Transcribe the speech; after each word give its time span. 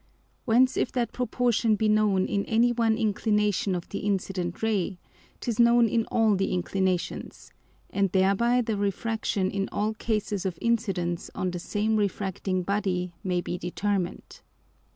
_Whence 0.45 0.77
if 0.77 0.91
that 0.93 1.11
Proportion 1.13 1.75
be 1.75 1.87
known 1.87 2.25
in 2.25 2.43
any 2.45 2.71
one 2.71 2.97
Inclination 2.97 3.75
of 3.75 3.87
the 3.89 3.99
incident 3.99 4.63
Ray, 4.63 4.97
'tis 5.41 5.59
known 5.59 5.87
in 5.87 6.05
all 6.09 6.35
the 6.35 6.51
Inclinations, 6.53 7.51
and 7.91 8.11
thereby 8.11 8.61
the 8.61 8.77
Refraction 8.77 9.51
in 9.51 9.69
all 9.71 9.93
cases 9.93 10.43
of 10.43 10.57
Incidence 10.59 11.29
on 11.35 11.51
the 11.51 11.59
same 11.59 11.97
refracting 11.97 12.63
Body 12.63 13.13
may 13.23 13.41
be 13.41 13.59
determined. 13.59 14.41